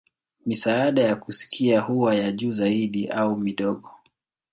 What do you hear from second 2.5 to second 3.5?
zaidi au